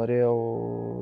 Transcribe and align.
norėjau 0.00 0.36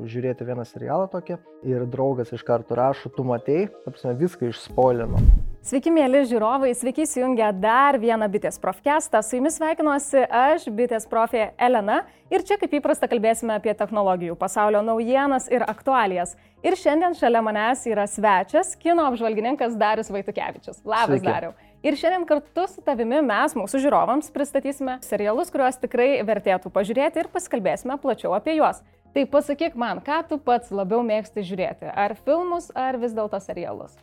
žiūrėti 0.09 0.47
vieną 0.47 0.67
serialą 0.67 1.09
tokį 1.11 1.39
ir 1.67 1.85
draugas 1.89 2.33
iš 2.35 2.43
karto 2.45 2.77
rašo, 2.77 3.11
tu 3.15 3.25
matei, 3.27 3.67
tapsime 3.85 4.15
viską 4.19 4.51
išspolino. 4.51 5.21
Sveiki, 5.59 5.91
mėly 5.91 6.21
žiūrovai, 6.29 6.69
sveiki 6.71 7.03
įsijungę 7.03 7.49
dar 7.59 7.97
vieną 7.99 8.29
Bitės 8.31 8.55
profkestą. 8.63 9.19
Su 9.25 9.35
jumis 9.35 9.57
sveikinuosi 9.59 10.23
aš, 10.23 10.69
Bitės 10.71 11.03
profė 11.09 11.49
Elena. 11.59 12.05
Ir 12.31 12.45
čia 12.47 12.55
kaip 12.61 12.77
įprasta 12.79 13.09
kalbėsime 13.11 13.57
apie 13.57 13.73
technologijų, 13.75 14.37
pasaulio 14.39 14.79
naujienas 14.85 15.49
ir 15.51 15.65
aktualijas. 15.67 16.37
Ir 16.63 16.79
šiandien 16.79 17.17
šalia 17.19 17.43
manęs 17.43 17.83
yra 17.91 18.07
svečias, 18.07 18.71
kino 18.79 19.03
apžvalgininkas 19.11 19.75
Darius 19.79 20.13
Vaitukevičius. 20.15 20.79
Labas, 20.85 21.19
Sveiki. 21.19 21.27
Dariu. 21.27 21.51
Ir 21.79 21.95
šiandien 21.95 22.25
kartu 22.27 22.65
su 22.67 22.81
tavimi 22.83 23.21
mes, 23.23 23.53
mūsų 23.55 23.79
žiūrovams, 23.85 24.27
pristatysime 24.35 24.97
serialus, 25.05 25.47
kuriuos 25.53 25.77
tikrai 25.79 26.09
vertėtų 26.27 26.71
pažiūrėti 26.75 27.21
ir 27.21 27.29
pasikalbėsime 27.31 27.95
plačiau 28.03 28.33
apie 28.35 28.57
juos. 28.57 28.81
Tai 29.15 29.23
pasakyk 29.31 29.77
man, 29.79 30.01
ką 30.03 30.19
tu 30.27 30.37
pats 30.43 30.73
labiau 30.75 30.99
mėgsti 31.07 31.45
žiūrėti? 31.47 31.87
Ar 31.87 32.17
filmus, 32.25 32.67
ar 32.75 32.99
vis 32.99 33.15
dėlto 33.15 33.39
serialus? 33.39 33.95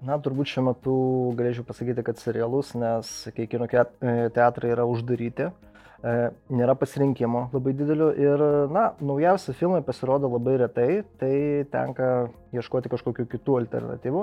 Na, 0.00 0.16
turbūt 0.16 0.48
šiuo 0.48 0.70
metu 0.70 0.94
galėčiau 1.36 1.66
pasakyti, 1.68 2.06
kad 2.06 2.16
serialus, 2.16 2.72
nes 2.72 3.12
kai 3.36 3.44
kino 3.52 3.68
teatrai 3.68 4.72
yra 4.72 4.88
uždaryti, 4.88 5.50
E, 5.52 5.69
nėra 6.02 6.74
pasirinkimo 6.80 7.48
labai 7.52 7.74
didelio 7.76 8.10
ir, 8.16 8.42
na, 8.72 8.90
naujausi 9.04 9.52
filmai 9.56 9.82
pasirodo 9.84 10.30
labai 10.32 10.56
retai, 10.62 11.02
tai 11.20 11.34
tenka 11.72 12.30
ieškoti 12.56 12.90
kažkokių 12.90 13.26
kitų 13.30 13.58
alternatyvų 13.60 14.22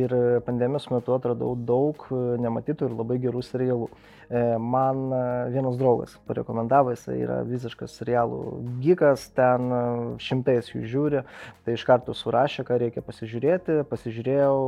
ir 0.00 0.14
pandemijos 0.46 0.88
metu 0.90 1.14
atradau 1.14 1.52
daug 1.68 2.06
nematytų 2.40 2.88
ir 2.88 2.96
labai 2.96 3.18
gerų 3.22 3.42
serialų. 3.44 3.90
E, 4.28 4.40
man 4.60 5.04
vienas 5.52 5.76
draugas 5.80 6.16
parekomendavo, 6.28 6.92
jis 6.96 7.06
yra 7.12 7.42
visiškas 7.48 7.98
serialų 8.00 8.40
gigas, 8.84 9.28
ten 9.36 10.16
šimtais 10.24 10.72
jų 10.72 10.84
žiūri, 10.88 11.22
tai 11.64 11.76
iš 11.76 11.84
karto 11.88 12.16
surašė, 12.16 12.64
ką 12.68 12.80
reikia 12.82 13.04
pasižiūrėti, 13.04 13.82
pasižiūrėjau, 13.92 14.58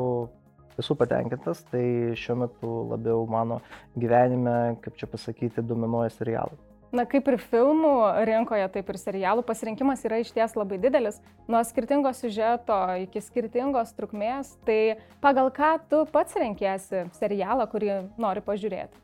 esu 0.81 0.97
patenkintas, 0.99 1.63
tai 1.71 2.17
šiuo 2.19 2.41
metu 2.45 2.73
labiau 2.91 3.23
mano 3.31 3.61
gyvenime, 3.99 4.77
kaip 4.85 4.99
čia 5.01 5.09
pasakyti, 5.11 5.65
dominuoja 5.65 6.13
serialai. 6.17 6.59
Na, 6.91 7.05
kaip 7.07 7.29
ir 7.31 7.37
filmų 7.39 7.93
rinkoje, 8.27 8.65
taip 8.75 8.89
ir 8.91 8.97
serialų 8.99 9.45
pasirinkimas 9.47 10.01
yra 10.09 10.19
iš 10.25 10.33
ties 10.35 10.57
labai 10.59 10.81
didelis. 10.83 11.21
Nuo 11.47 11.61
skirtingo 11.63 12.11
siužeto 12.19 12.79
iki 13.05 13.23
skirtingos 13.23 13.93
trukmės, 13.95 14.57
tai 14.67 14.99
pagal 15.23 15.53
ką 15.55 15.77
tu 15.93 16.03
pats 16.11 16.35
renkėsi 16.35 17.05
serialą, 17.21 17.69
kurį 17.71 17.93
nori 18.19 18.43
pažiūrėti? 18.43 18.99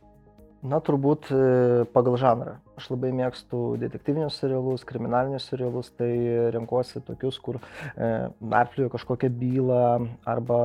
Na, 0.67 0.81
turbūt 0.83 1.31
e, 1.31 1.87
pagal 1.95 2.19
žanrą. 2.19 2.57
Aš 2.77 2.91
labai 2.93 3.09
mėgstu 3.17 3.61
detektyvinius 3.81 4.37
serialus, 4.37 4.83
kriminalinius 4.85 5.47
serialus, 5.49 5.89
tai 5.97 6.11
renkuosi 6.53 7.01
tokius, 7.07 7.39
kur 7.41 7.57
e, 7.59 8.11
narplioja 8.41 8.93
kažkokią 8.93 9.31
bylą 9.41 9.87
arba 10.29 10.59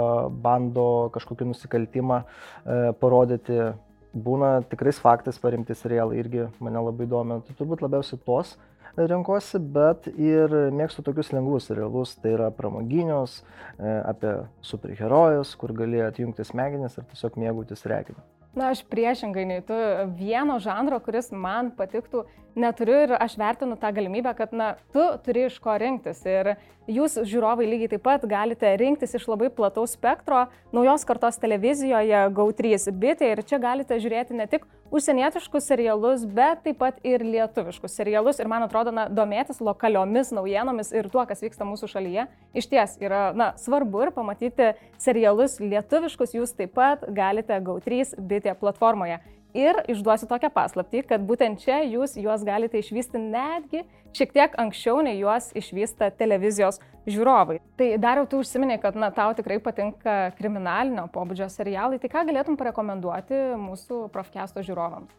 bando 0.43 1.07
kažkokį 1.15 1.47
nusikaltimą 1.53 2.19
e, 2.23 2.81
parodyti. 2.99 3.71
Būna 4.11 4.57
tikrais 4.67 4.99
faktais 4.99 5.39
parimti 5.39 5.71
serialai 5.71 6.17
irgi 6.19 6.49
mane 6.59 6.83
labai 6.83 7.07
domina. 7.07 7.39
Tai 7.47 7.55
turbūt 7.55 7.85
labiausiai 7.85 8.19
tos 8.27 8.57
renkuosi, 8.97 9.61
bet 9.71 10.09
ir 10.11 10.51
mėgstu 10.75 11.05
tokius 11.07 11.31
lengvus 11.31 11.69
serialus, 11.69 12.17
tai 12.19 12.35
yra 12.35 12.51
pramoginius, 12.55 13.39
e, 13.77 13.95
apie 14.03 14.35
superherojus, 14.67 15.55
kur 15.55 15.71
gali 15.79 16.03
atjungti 16.03 16.43
smegenis 16.51 16.99
ir 16.99 17.07
tiesiog 17.13 17.39
mėgautis 17.39 17.87
reginiu. 17.87 18.19
Na, 18.51 18.73
aš 18.73 18.81
priešingai 18.91 19.45
nei 19.47 19.61
tu 19.63 19.75
vieno 20.19 20.57
žanro, 20.59 20.97
kuris 20.99 21.29
man 21.31 21.69
patiktų, 21.71 22.25
neturiu 22.59 22.97
ir 23.05 23.13
aš 23.15 23.37
vertinu 23.39 23.77
tą 23.79 23.93
galimybę, 23.95 24.33
kad, 24.35 24.51
na, 24.51 24.73
tu 24.91 25.05
turi 25.23 25.45
iš 25.47 25.55
ko 25.63 25.77
rinktis. 25.79 26.19
Ir 26.27 26.49
jūs, 26.91 27.15
žiūrovai, 27.31 27.69
lygiai 27.71 27.93
taip 27.93 28.03
pat 28.03 28.25
galite 28.27 28.73
rinktis 28.81 29.15
iš 29.15 29.29
labai 29.31 29.47
plataus 29.55 29.95
spektro 29.95 30.43
naujos 30.75 31.07
kartos 31.07 31.39
televizijoje 31.39 32.25
GAU3 32.35 32.91
bitė 32.91 33.31
ir 33.31 33.43
čia 33.47 33.61
galite 33.63 33.99
žiūrėti 34.03 34.35
ne 34.35 34.49
tik 34.51 34.67
užsienietiškus 34.91 35.67
serialus, 35.71 36.25
bet 36.27 36.63
taip 36.65 36.79
pat 36.81 36.99
ir 37.07 37.23
lietuviškus 37.25 37.95
serialus. 37.95 38.39
Ir 38.41 38.49
man 38.51 38.65
atrodo, 38.65 38.93
na, 38.95 39.07
domėtis 39.09 39.61
lokaliomis 39.63 40.33
naujienomis 40.35 40.91
ir 40.95 41.09
tuo, 41.11 41.23
kas 41.27 41.43
vyksta 41.43 41.67
mūsų 41.67 41.89
šalyje, 41.91 42.27
iš 42.57 42.69
ties 42.71 42.97
yra, 43.03 43.29
na, 43.37 43.51
svarbu 43.59 44.05
ir 44.05 44.13
pamatyti 44.15 44.73
serialus 45.01 45.59
lietuviškus 45.63 46.35
jūs 46.37 46.55
taip 46.57 46.75
pat 46.77 47.07
galite 47.09 47.61
GAU3 47.63 48.17
bitė 48.19 48.55
platformoje. 48.59 49.21
Ir 49.57 49.81
išduosiu 49.91 50.29
tokią 50.31 50.47
paslaptį, 50.55 51.01
kad 51.09 51.23
būtent 51.27 51.59
čia 51.59 51.81
jūs 51.83 52.15
juos 52.15 52.43
galite 52.47 52.79
išvysti 52.79 53.19
netgi 53.19 53.81
šiek 54.15 54.31
tiek 54.35 54.53
anksčiau, 54.59 55.01
nei 55.03 55.17
juos 55.19 55.49
išvysta 55.57 56.11
televizijos 56.15 56.79
žiūrovai. 57.09 57.57
Tai 57.79 57.89
dariau, 57.99 58.27
tu 58.29 58.39
užsiminė, 58.39 58.77
kad 58.83 58.95
na, 58.95 59.09
tau 59.15 59.33
tikrai 59.35 59.59
patinka 59.63 60.31
kriminalinio 60.37 61.07
pobūdžio 61.11 61.49
serialai, 61.51 61.99
tai 61.99 62.11
ką 62.13 62.23
galėtum 62.29 62.55
parekomenduoti 62.59 63.41
mūsų 63.59 64.05
profkesto 64.13 64.63
žiūrovams? 64.63 65.11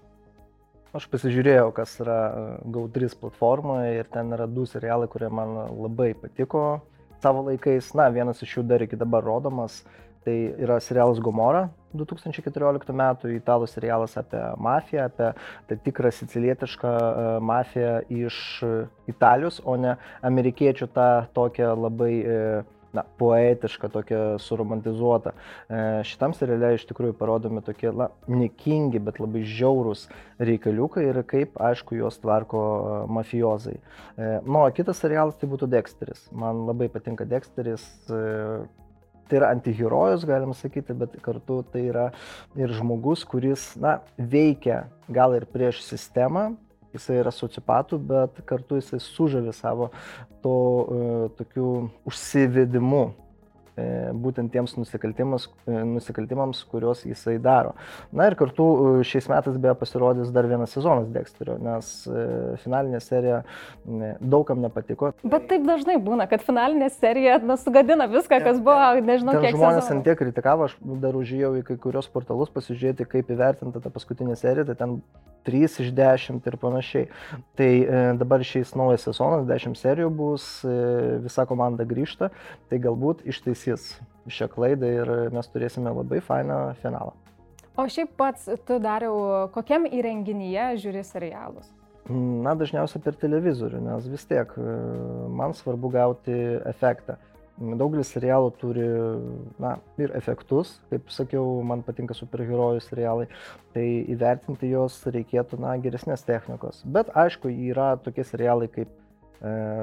Aš 0.93 1.07
pasižiūrėjau, 1.09 1.71
kas 1.73 1.95
yra 2.05 2.19
GAU3 2.69 3.15
platformoje 3.21 3.95
ir 3.97 4.09
ten 4.13 4.33
yra 4.37 4.45
du 4.49 4.67
serialai, 4.69 5.09
kurie 5.13 5.31
man 5.33 5.55
labai 5.73 6.13
patiko 6.13 6.83
savo 7.25 7.47
laikais. 7.47 7.95
Na, 7.97 8.11
vienas 8.13 8.43
iš 8.45 8.59
jų 8.59 8.65
dar 8.69 8.85
iki 8.85 8.99
dabar 9.01 9.25
rodomas 9.25 9.81
Tai 10.23 10.35
yra 10.63 10.79
serialas 10.79 11.19
Gomora 11.23 11.67
2014 11.99 12.95
metų, 12.97 13.33
italų 13.37 13.69
serialas 13.71 14.17
apie 14.21 14.41
mafiją, 14.63 15.09
apie 15.11 15.33
tą 15.69 15.79
tikrą 15.87 16.13
sicilietišką 16.15 16.93
e, 16.93 17.25
mafiją 17.45 17.97
iš 18.23 18.37
Italijos, 19.11 19.61
o 19.65 19.77
ne 19.77 19.97
amerikiečių 20.25 20.89
tą 20.95 21.09
tokią 21.37 21.73
labai 21.77 22.13
e, 22.23 22.39
na, 22.97 23.05
poetišką, 23.21 23.91
tokią 23.93 24.21
suromantizuotą. 24.45 25.33
E, 25.33 25.83
šitam 26.09 26.37
seriale 26.37 26.75
iš 26.77 26.87
tikrųjų 26.89 27.17
parodomi 27.19 27.65
tokie, 27.65 27.91
na, 27.97 28.11
nekingi, 28.29 29.01
bet 29.03 29.21
labai 29.21 29.45
žiaurūs 29.49 30.07
reikaliukai 30.43 31.09
ir 31.11 31.23
kaip, 31.29 31.59
aišku, 31.61 31.99
juos 32.01 32.21
tvarko 32.23 32.63
mafijozai. 33.13 33.79
Nu, 34.47 34.63
o 34.63 34.71
kitas 34.75 35.01
serialas 35.03 35.37
tai 35.41 35.51
būtų 35.51 35.69
Dexteris. 35.73 36.25
Man 36.37 36.67
labai 36.69 36.89
patinka 36.93 37.29
Dexteris, 37.29 37.85
tai 39.33 39.41
yra 39.41 39.49
antiherojus, 39.57 40.27
galim 40.29 40.53
sakyti, 40.53 40.93
bet 40.93 41.17
kartu 41.25 41.63
tai 41.73 41.87
yra 41.89 42.11
ir 42.61 42.75
žmogus, 42.77 43.25
kuris, 43.25 43.71
na, 43.81 44.03
veikia 44.19 44.83
gal 45.09 45.33
ir 45.39 45.47
prieš 45.49 45.81
sistemą, 45.87 46.51
jisai 46.93 47.17
yra 47.23 47.33
sociopatų, 47.33 47.97
bet 48.11 48.43
kartu 48.45 48.77
jisai 48.77 49.01
sužavi 49.01 49.55
savo 49.57 49.89
to 50.45 50.53
uh, 50.53 51.25
tokiu 51.39 51.89
užsivedimu. 52.05 53.05
E, 53.09 53.22
būtent 53.73 54.53
tiems 54.53 54.75
e, 54.77 55.79
nusikaltimams, 55.89 56.61
kuriuos 56.69 57.07
jisai 57.09 57.39
daro. 57.41 57.73
Na 58.13 58.27
ir 58.29 58.37
kartu 58.37 58.67
e, 59.01 59.07
šiais 59.09 59.31
metais 59.33 59.57
beje 59.57 59.75
pasirodys 59.81 60.33
dar 60.35 60.49
vienas 60.51 60.75
sezonas 60.77 61.09
Dexterio, 61.13 61.57
nes 61.63 61.89
finalinė 62.63 63.01
serija 63.01 63.41
daugam 64.21 64.61
nepatiko. 64.65 65.13
Bet 65.25 65.49
taip 65.49 65.65
dažnai 65.65 65.97
būna, 66.05 66.29
kad 66.29 66.45
finalinė 66.45 66.91
serija 66.93 67.39
na, 67.41 67.57
sugadina 67.61 68.09
viską, 68.13 68.43
kas 68.45 68.61
buvo, 68.61 68.93
nežinau, 69.01 69.39
kiek. 69.41 69.57
Žmonės 69.57 69.91
ant 69.95 70.05
tiek 70.05 70.21
kritikavo, 70.21 70.69
aš 70.69 70.77
dar 71.03 71.17
užėjau 71.17 71.55
į 71.63 71.67
kai 71.71 71.81
kurios 71.81 72.11
portalus 72.13 72.53
pasižiūrėti, 72.53 73.09
kaip 73.09 73.33
įvertinta 73.33 73.81
ta 73.81 73.93
paskutinė 73.93 74.37
serija, 74.37 74.69
tai 74.69 74.77
ten 74.85 74.99
3 75.49 75.65
iš 75.83 75.91
10 75.97 76.45
ir 76.47 76.57
panašiai. 76.61 77.09
Tai 77.59 77.71
e, 77.83 78.03
dabar 78.21 78.45
šiais 78.47 78.77
naujas 78.79 79.09
sezonas, 79.09 79.43
10 79.49 79.75
serijų 79.81 80.13
bus, 80.15 80.45
e, 80.63 80.77
visa 81.25 81.49
komanda 81.51 81.87
grįžta, 81.89 82.31
tai 82.71 82.79
galbūt 82.83 83.25
ištaisys 83.27 83.62
šią 83.67 84.49
klaidą 84.53 84.91
ir 85.01 85.13
mes 85.35 85.51
turėsime 85.53 85.93
labai 85.95 86.21
fainą 86.25 86.63
finalą. 86.83 87.15
O 87.77 87.87
šiaip 87.89 88.11
pats 88.21 88.51
tu 88.69 88.77
dariau, 88.83 89.49
kokiam 89.55 89.87
įrenginyje 89.89 90.67
žiūri 90.83 91.05
serialus? 91.09 91.71
Na, 92.13 92.53
dažniausiai 92.59 93.01
per 93.01 93.15
televizorių, 93.17 93.79
nes 93.87 94.09
vis 94.11 94.25
tiek 94.29 94.51
e, 94.59 94.73
man 95.31 95.55
svarbu 95.55 95.93
gauti 95.95 96.35
efektą. 96.69 97.17
Daugelis 97.63 98.11
serialų 98.11 98.49
turi 98.59 98.85
na, 99.63 99.77
ir 100.01 100.13
efektus, 100.19 100.75
kaip 100.91 101.13
sakiau, 101.15 101.61
man 101.69 101.85
patinka 101.87 102.17
superherojų 102.17 102.83
serialai, 102.83 103.29
tai 103.77 103.85
įvertinti 104.11 104.73
juos 104.73 104.97
reikėtų 105.15 105.61
na, 105.63 105.77
geresnės 105.85 106.27
technikos. 106.27 106.81
Bet 106.97 107.13
aišku, 107.15 107.53
yra 107.71 107.93
tokie 108.03 108.25
serialai 108.27 108.67
kaip, 108.73 108.91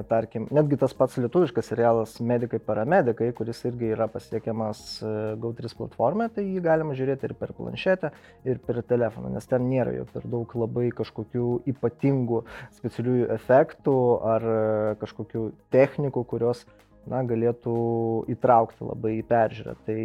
tarkim, 0.07 0.45
netgi 0.56 0.77
tas 0.79 0.94
pats 0.95 1.17
lietuviškas 1.19 1.67
serialas 1.71 2.13
Medikai 2.23 2.61
paramedikai, 2.63 3.27
kuris 3.35 3.59
irgi 3.67 3.89
yra 3.91 4.07
pasiekiamas 4.11 4.83
e, 5.03 5.13
GAU3 5.41 5.73
platformoje, 5.75 6.31
tai 6.38 6.45
jį 6.45 6.61
galima 6.63 6.95
žiūrėti 6.95 7.27
ir 7.27 7.33
per 7.39 7.51
planšetę, 7.57 8.13
ir 8.47 8.61
per 8.63 8.79
telefoną, 8.88 9.33
nes 9.35 9.50
ten 9.51 9.67
nėra 9.67 9.97
jo 9.97 10.06
per 10.13 10.27
daug 10.31 10.56
labai 10.63 10.88
kažkokių 10.95 11.47
ypatingų 11.73 12.44
specialiųjų 12.77 13.27
efektų 13.35 13.97
ar 14.35 14.47
e, 14.53 14.61
kažkokių 15.03 15.44
technikų, 15.75 16.23
kurios 16.31 16.63
na, 17.09 17.25
galėtų 17.27 17.75
įtraukti 18.31 18.88
labai 18.88 19.17
į 19.17 19.27
peržiūrą. 19.27 19.75
Tai 19.83 20.00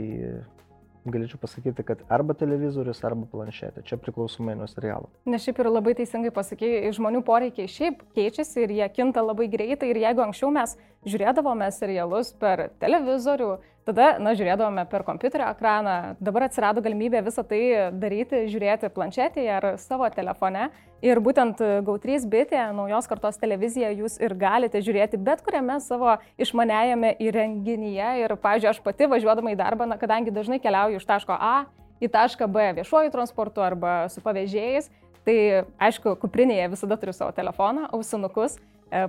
galėčiau 1.04 1.40
pasakyti, 1.40 1.84
kad 1.86 2.02
arba 2.12 2.34
televizorius, 2.38 3.02
arba 3.04 3.26
planšetė. 3.30 3.84
Čia 3.88 3.98
priklausomai 4.00 4.56
nuo 4.58 4.68
serialo. 4.70 5.10
Nes 5.28 5.44
šiaip 5.44 5.60
ir 5.60 5.70
labai 5.70 5.94
teisingai 5.98 6.32
pasakėjai, 6.34 6.92
žmonių 6.96 7.24
poreikiai 7.26 7.70
šiaip 7.70 8.02
keičiasi 8.16 8.64
ir 8.64 8.74
jie 8.78 8.88
kinta 8.94 9.24
labai 9.24 9.48
greitai. 9.52 9.92
Ir 9.92 10.02
jeigu 10.06 10.24
anksčiau 10.24 10.52
mes 10.54 10.76
žiūrėdavome 11.04 11.68
serialus 11.74 12.32
per 12.40 12.70
televizorių, 12.82 13.50
tada, 13.86 14.14
na, 14.22 14.32
žiūrėdavome 14.36 14.84
per 14.90 15.04
kompiuterio 15.06 15.46
ekraną, 15.52 16.16
dabar 16.24 16.46
atsirado 16.48 16.82
galimybė 16.84 17.22
visą 17.26 17.44
tai 17.46 17.60
daryti, 17.92 18.44
žiūrėti 18.52 18.90
planšetėje 18.94 19.52
ar 19.58 19.68
savo 19.82 20.08
telefone. 20.14 20.70
Ir 21.04 21.20
būtent 21.20 21.60
GAU3 21.84 22.24
bitė, 22.32 22.60
naujos 22.72 23.08
kartos 23.10 23.36
televizija, 23.40 23.92
jūs 23.92 24.16
ir 24.24 24.32
galite 24.40 24.80
žiūrėti 24.80 25.20
bet 25.20 25.42
kuriame 25.44 25.76
savo 25.84 26.16
išmaniajame 26.40 27.14
įrenginyje. 27.20 28.10
Ir, 28.24 28.36
pavyzdžiui, 28.40 28.70
aš 28.72 28.82
pati 28.84 29.08
važiuodama 29.12 29.52
į 29.52 29.60
darbą, 29.60 29.88
na, 29.90 30.00
kadangi 30.00 30.32
dažnai 30.32 30.62
keliauju 30.64 31.02
iš 31.02 31.08
taško 31.08 31.36
A 31.36 31.56
į 32.00 32.10
tašką 32.12 32.48
B 32.50 32.70
viešuoju 32.80 33.12
transportu 33.12 33.62
arba 33.64 34.04
su 34.12 34.22
pavėžėjais, 34.24 34.88
tai 35.24 35.36
aišku, 35.80 36.16
kuprinėje 36.20 36.72
visada 36.72 36.96
turiu 37.00 37.14
savo 37.16 37.32
telefoną, 37.36 37.88
ausinukus 37.96 38.58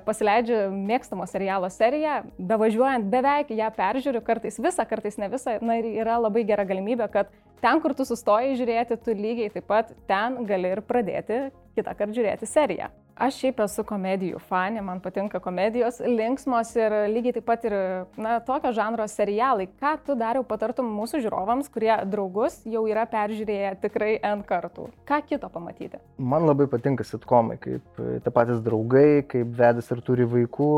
pasileidžiu 0.06 0.60
mėgstamo 0.74 1.28
serialo 1.30 1.70
seriją, 1.74 2.22
bevažiuojant 2.52 3.10
beveik 3.12 3.52
ją 3.54 3.70
peržiūriu, 3.76 4.24
kartais 4.26 4.60
visą, 4.62 4.86
kartais 4.90 5.20
ne 5.22 5.30
visą. 5.32 5.58
Na 5.66 5.80
ir 5.82 5.92
yra 5.94 6.18
labai 6.22 6.46
gera 6.48 6.66
galimybė, 6.68 7.10
kad 7.14 7.32
ten, 7.62 7.82
kur 7.84 7.96
tu 7.98 8.08
sustoji 8.08 8.58
žiūrėti, 8.60 9.00
tu 9.06 9.16
lygiai 9.16 9.54
taip 9.54 9.68
pat 9.70 9.94
ten 10.10 10.42
gali 10.50 10.76
ir 10.76 10.84
pradėti 10.86 11.48
kitą 11.78 11.94
kartą 11.94 12.18
žiūrėti 12.18 12.50
seriją. 12.50 12.90
Aš 13.16 13.38
šiaip 13.40 13.62
esu 13.64 13.84
komedijų 13.88 14.42
fanė, 14.50 14.82
man 14.84 14.98
patinka 15.00 15.40
komedijos, 15.40 16.02
linksmos 16.04 16.74
ir 16.76 16.92
lygiai 17.14 17.38
taip 17.38 17.46
pat 17.48 17.64
ir 17.64 17.76
na, 18.20 18.34
tokio 18.44 18.74
žanro 18.76 19.06
serialai. 19.08 19.70
Ką 19.80 19.94
tu 20.04 20.18
dariau 20.20 20.44
patartum 20.44 20.90
mūsų 20.98 21.22
žiūrovams, 21.24 21.70
kurie 21.72 21.94
draugus 22.12 22.58
jau 22.68 22.84
yra 22.92 23.06
peržiūrėję 23.08 23.72
tikrai 23.86 24.18
N 24.20 24.44
kartų? 24.44 24.90
Ką 25.08 25.22
kito 25.30 25.48
pamatyti? 25.54 26.02
Man 26.20 26.44
labai 26.44 26.68
patinka 26.68 27.08
sitkomai, 27.08 27.56
kaip 27.64 27.88
tie 27.96 28.36
patys 28.36 28.60
draugai, 28.66 29.24
kaip 29.32 29.56
vedęs 29.64 29.96
ir 29.96 30.04
turi 30.04 30.28
vaikų. 30.36 30.72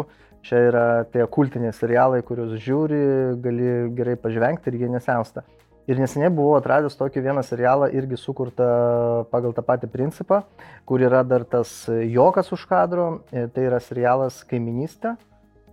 Čia 0.45 0.61
yra 0.69 0.87
tie 1.09 1.25
kultiniai 1.25 1.73
serialai, 1.73 2.21
kuriuos 2.21 2.53
žiūri, 2.61 3.01
gali 3.41 3.71
gerai 3.97 4.13
pažvengti 4.21 4.69
ir 4.69 4.83
jie 4.83 4.93
nesensta. 4.93 5.41
Ir 5.87 6.01
neseniai 6.01 6.27
buvau 6.35 6.57
atradęs 6.57 6.97
tokį 6.99 7.21
vieną 7.23 7.41
serialą, 7.47 7.87
irgi 7.95 8.17
sukurtą 8.19 8.65
pagal 9.31 9.53
tą 9.55 9.63
patį 9.63 9.87
principą, 9.93 10.41
kur 10.83 10.99
yra 10.99 11.21
dar 11.23 11.45
tas 11.47 11.71
jokas 11.87 12.51
už 12.51 12.65
kadro, 12.67 13.05
e, 13.31 13.45
tai 13.47 13.69
yra 13.69 13.79
serialas 13.79 14.41
Kaiminystė. 14.49 15.13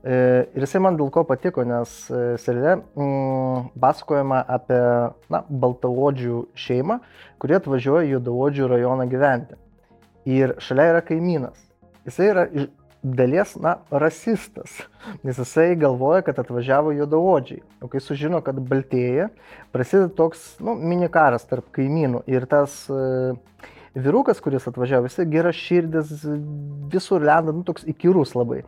E, 0.05 0.17
ir 0.55 0.67
jisai 0.67 0.85
man 0.85 1.01
dėl 1.01 1.11
ko 1.11 1.25
patiko, 1.27 1.65
nes 1.67 1.97
e, 2.13 2.23
seriale 2.39 2.77
mm, 2.79 3.75
pasakojama 3.83 4.45
apie 4.55 4.81
na, 5.35 5.43
baltaodžių 5.49 6.45
šeimą, 6.63 7.01
kurie 7.43 7.59
atvažiuoja 7.59 8.07
į 8.07 8.15
juodaodžių 8.15 8.71
rajoną 8.71 9.09
gyventi. 9.11 9.59
Ir 10.31 10.55
šalia 10.63 10.93
yra 10.93 11.03
kaimynas. 11.09 11.59
Jisai 12.07 12.31
yra 12.31 12.47
dalies, 13.05 13.55
na, 13.61 13.77
rasistas, 13.93 14.81
nes 15.23 15.37
jisai 15.39 15.75
galvoja, 15.77 16.23
kad 16.25 16.39
atvažiavo 16.41 16.95
juodaodžiai. 16.97 17.61
O 17.85 17.91
kai 17.93 18.01
sužino, 18.01 18.41
kad 18.45 18.57
baltėja, 18.65 19.29
prasideda 19.75 20.09
toks, 20.17 20.55
nu, 20.65 20.75
minikaras 20.81 21.45
tarp 21.51 21.69
kaimynų. 21.77 22.23
Ir 22.33 22.49
tas 22.51 22.79
e, 22.89 23.35
vyrukas, 23.95 24.41
kuris 24.45 24.65
atvažiavo, 24.71 25.11
jisai 25.11 25.29
geras 25.29 25.61
širdis, 25.61 26.15
visur 26.93 27.23
lenda, 27.25 27.53
nu, 27.53 27.63
toks 27.69 27.85
įkyrus 27.93 28.33
labai. 28.39 28.63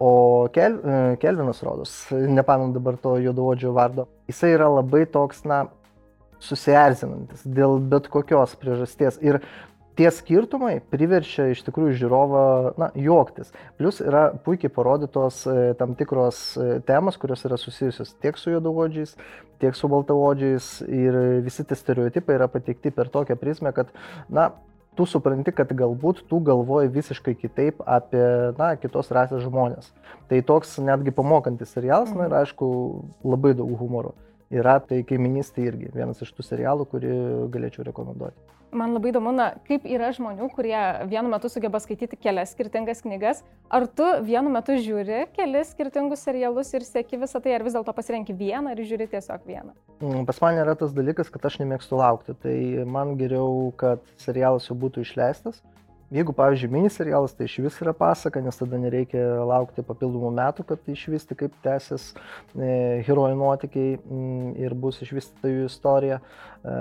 O 0.00 0.46
Kel, 0.54 0.78
e, 0.78 1.02
Kelvinas 1.20 1.60
Rodos, 1.66 1.98
nepamenu 2.14 2.72
dabar 2.78 2.96
to 3.02 3.18
juodaodžio 3.20 3.74
vardo, 3.76 4.06
jisai 4.30 4.54
yra 4.54 4.70
labai 4.70 5.02
toks, 5.10 5.42
na, 5.50 5.66
susierzinantis 6.40 7.44
dėl 7.44 7.78
bet 7.90 8.08
kokios 8.12 8.54
priežasties. 8.60 9.18
Ir 9.20 9.40
tie 10.00 10.08
skirtumai 10.08 10.78
priverčia 10.88 11.50
iš 11.52 11.60
tikrųjų 11.66 11.98
žiūrovą 12.00 12.42
na, 12.80 12.86
juoktis. 12.96 13.50
Plus 13.76 13.98
yra 14.00 14.30
puikiai 14.46 14.72
parodytos 14.72 15.42
e, 15.44 15.56
tam 15.76 15.92
tikros 15.98 16.38
e, 16.56 16.78
temos, 16.88 17.18
kurios 17.20 17.44
yra 17.44 17.58
susijusios 17.60 18.14
tiek 18.24 18.38
su 18.40 18.54
juodavodžiais, 18.54 19.12
tiek 19.60 19.76
su 19.76 19.90
baltavodžiais 19.92 20.70
ir 20.88 21.18
visi 21.44 21.66
tie 21.68 21.76
stereotipai 21.76 22.38
yra 22.38 22.48
pateikti 22.48 22.94
per 22.96 23.12
tokią 23.12 23.36
prizmę, 23.42 23.74
kad 23.76 23.92
na, 24.32 24.48
tu 24.96 25.04
supranti, 25.04 25.52
kad 25.52 25.68
galbūt 25.76 26.24
tu 26.30 26.40
galvoji 26.48 26.88
visiškai 26.94 27.36
kitaip 27.42 27.84
apie 27.84 28.24
na, 28.56 28.72
kitos 28.80 29.12
rasės 29.12 29.44
žmonės. 29.44 29.90
Tai 30.32 30.40
toks 30.48 30.78
netgi 30.80 31.12
pamokantis 31.12 31.76
serialas, 31.76 32.14
na 32.16 32.30
ir 32.30 32.38
aišku, 32.40 32.70
labai 33.26 33.52
daug 33.58 33.76
humoro. 33.82 34.14
Yra 34.48 34.78
tai 34.80 35.02
kaiminystė 35.06 35.68
irgi 35.68 35.92
vienas 35.92 36.24
iš 36.24 36.32
tų 36.32 36.46
serialų, 36.48 36.88
kurį 36.88 37.12
galėčiau 37.52 37.84
rekomenduoti. 37.86 38.59
Man 38.76 38.94
labai 38.94 39.10
įdomu, 39.10 39.32
na, 39.34 39.48
kaip 39.66 39.86
yra 39.88 40.12
žmonių, 40.14 40.46
kurie 40.54 40.78
vienu 41.10 41.30
metu 41.32 41.50
sugeba 41.50 41.80
skaityti 41.82 42.18
kelias 42.20 42.52
skirtingas 42.54 43.02
knygas. 43.02 43.42
Ar 43.72 43.86
tu 43.86 44.06
vienu 44.26 44.52
metu 44.52 44.76
žiūri 44.78 45.24
kelis 45.34 45.72
skirtingus 45.74 46.22
serialus 46.26 46.70
ir 46.76 46.86
sėki 46.86 47.18
visą 47.20 47.42
tai, 47.42 47.56
ar 47.56 47.66
vis 47.66 47.74
dėlto 47.74 47.94
pasirenki 47.96 48.36
vieną 48.36 48.76
ir 48.76 48.84
žiūri 48.86 49.10
tiesiog 49.10 49.44
vieną? 49.48 49.74
Mm, 49.98 50.22
pas 50.28 50.40
mane 50.44 50.62
yra 50.62 50.76
tas 50.78 50.94
dalykas, 50.96 51.32
kad 51.34 51.50
aš 51.50 51.58
nemėgstu 51.62 51.98
laukti. 51.98 52.36
Tai 52.40 52.56
man 52.86 53.16
geriau, 53.20 53.70
kad 53.80 54.06
serialas 54.22 54.70
jau 54.70 54.78
būtų 54.78 55.06
išleistas 55.06 55.62
Jeigu, 56.10 56.32
pavyzdžiui, 56.34 56.72
miniserialas, 56.74 57.36
tai 57.38 57.46
iš 57.46 57.52
vis 57.62 57.76
yra 57.84 57.92
pasaka, 57.94 58.40
nes 58.42 58.56
tada 58.58 58.78
nereikia 58.82 59.20
laukti 59.46 59.84
papildomų 59.86 60.32
metų, 60.34 60.64
kad 60.66 60.88
išvysti, 60.90 61.36
kaip 61.38 61.54
tęsis 61.62 62.08
e, 62.10 62.70
herojų 63.06 63.36
nuotikiai 63.38 63.92
m, 63.94 64.00
mm, 64.16 64.48
ir 64.58 64.74
bus 64.74 64.98
išvystyta 65.06 65.52
jų 65.52 65.68
istorija. 65.68 66.18
E, 66.18 66.74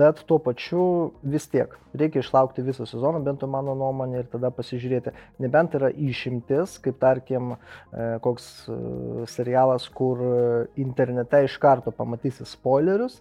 bet 0.00 0.22
tuo 0.24 0.38
pačiu 0.46 0.86
vis 1.20 1.44
tiek 1.52 1.76
reikia 1.92 2.24
išlaukti 2.24 2.64
visą 2.64 2.88
sezoną, 2.88 3.20
bent 3.26 3.44
jau 3.44 3.50
mano 3.52 3.76
nuomonė, 3.76 4.24
ir 4.24 4.32
tada 4.32 4.48
pasižiūrėti. 4.56 5.12
Nebent 5.44 5.76
yra 5.76 5.92
išimtis, 5.92 6.78
kaip 6.80 6.96
tarkim, 7.04 7.52
e, 7.92 8.08
koks 8.24 8.48
e, 8.64 8.80
serialas, 9.34 9.90
kur 9.92 10.24
internete 10.80 11.44
iš 11.44 11.60
karto 11.60 11.92
pamatysi 11.92 12.48
spoilerius 12.48 13.20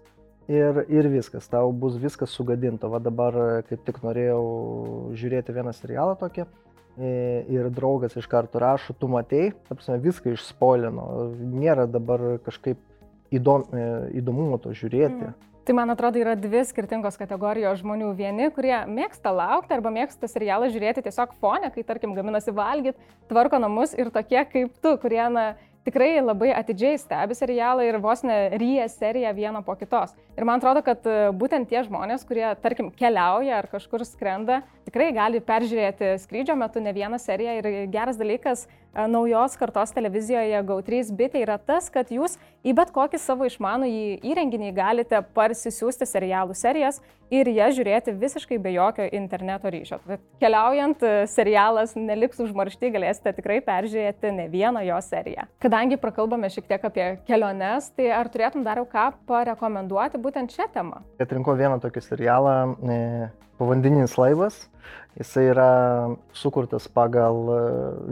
ir, 0.51 0.83
ir 0.89 1.09
viskas, 1.11 1.47
tau 1.51 1.71
bus 1.71 1.95
viskas 2.01 2.33
sugadinta. 2.35 2.89
Va 2.91 2.99
dabar 3.03 3.63
kaip 3.69 3.85
tik 3.87 4.01
norėjau 4.03 4.43
žiūrėti 5.19 5.55
vieną 5.55 5.73
serialą 5.77 6.17
tokį 6.19 6.47
ir 6.97 7.69
draugas 7.73 8.15
iš 8.17 8.27
karto 8.29 8.59
rašo, 8.61 8.93
tu 8.93 9.07
matei, 9.09 9.51
tapsime, 9.69 9.97
viską 10.03 10.35
išspolino, 10.35 11.07
nėra 11.41 11.87
dabar 11.89 12.37
kažkaip 12.45 12.77
įdom, 13.33 13.65
įdomumo 14.13 14.59
to 14.61 14.75
žiūrėti. 14.77 15.31
Mm. 15.31 15.49
Tai 15.63 15.73
man 15.77 15.93
atrodo 15.93 16.19
yra 16.19 16.35
dvi 16.35 16.59
skirtingos 16.67 17.15
kategorijos 17.15 17.79
žmonių. 17.79 18.09
Vieni, 18.17 18.49
kurie 18.51 18.75
mėgsta 18.83 19.31
laukti 19.31 19.71
arba 19.71 19.93
mėgsta 19.95 20.27
serialą 20.27 20.67
žiūrėti 20.73 21.05
tiesiog 21.05 21.37
fone, 21.39 21.69
kai 21.71 21.85
tarkim 21.87 22.11
gaminasi 22.17 22.51
valgyti, 22.53 22.99
tvarko 23.29 23.61
namus 23.63 23.95
ir 23.95 24.11
tokie 24.11 24.43
kaip 24.51 24.75
tu, 24.83 24.91
kurie 24.99 25.23
na, 25.31 25.45
tikrai 25.85 26.17
labai 26.21 26.51
atidžiai 26.55 26.99
stebi 27.01 27.35
serialą 27.37 27.85
ir 27.87 27.99
vos 28.03 28.23
ne 28.25 28.37
ryja 28.59 28.87
seriją 28.91 29.33
vieną 29.35 29.63
po 29.65 29.75
kitos. 29.79 30.15
Ir 30.37 30.47
man 30.47 30.61
atrodo, 30.61 30.83
kad 30.85 31.05
e, 31.07 31.29
būtent 31.35 31.69
tie 31.69 31.83
žmonės, 31.85 32.25
kurie, 32.27 32.45
tarkim, 32.63 32.91
keliauja 32.97 33.59
ar 33.61 33.69
kažkur 33.71 34.05
skrenda, 34.07 34.61
tikrai 34.85 35.11
gali 35.15 35.41
peržiūrėti 35.43 36.13
skrydžio 36.23 36.55
metu 36.59 36.81
ne 36.83 36.93
vieną 36.95 37.19
seriją. 37.21 37.57
Ir 37.59 37.69
geras 37.93 38.19
dalykas 38.19 38.65
e, 38.67 39.07
naujos 39.09 39.57
kartos 39.59 39.93
televizijoje 39.95 40.61
GAU3 40.67 41.11
bitė 41.17 41.43
yra 41.43 41.57
tas, 41.57 41.89
kad 41.93 42.11
jūs 42.13 42.37
į 42.63 42.75
bet 42.77 42.93
kokį 42.95 43.19
savo 43.21 43.47
išmanų 43.49 43.89
įrenginį 44.23 44.71
galite 44.75 45.19
parsisiųsti 45.35 46.07
serialų 46.07 46.55
serijas 46.57 47.01
ir 47.33 47.49
jas 47.49 47.73
žiūrėti 47.77 48.13
visiškai 48.19 48.59
be 48.61 48.73
jokio 48.75 49.07
interneto 49.15 49.71
ryšio. 49.73 49.99
Tad 50.05 50.23
keliaujant, 50.43 51.03
e, 51.03 51.27
serialas 51.31 51.95
neliks 51.97 52.41
užmaršti, 52.43 52.91
galėsite 52.93 53.35
tikrai 53.39 53.59
peržiūrėti 53.65 54.33
ne 54.35 54.47
vieną 54.51 54.83
jo 54.87 54.99
seriją. 55.05 55.47
Kadangi 55.63 55.99
prakalbame 56.01 56.51
šiek 56.53 56.67
tiek 56.69 56.89
apie 56.89 57.07
keliones, 57.27 57.89
tai 57.97 58.11
ar 58.15 58.29
turėtum 58.33 58.65
dar 58.65 58.81
ką 58.83 59.09
parekomenduoti 59.29 60.19
būtent 60.21 60.53
šią 60.53 60.67
temą? 60.73 61.01
Atrinkau 61.23 61.55
vieną 61.57 61.79
tokį 61.83 62.03
serialą 62.03 62.57
e, 62.83 62.99
Pavandininis 63.59 64.17
laivas. 64.17 64.69
Jisai 65.13 65.43
yra 65.51 65.67
sukurtas 66.33 66.87
pagal 66.89 67.35
e, 67.53 67.57